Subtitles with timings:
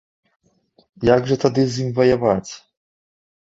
[1.09, 2.51] Як жа тады з ім ваяваць?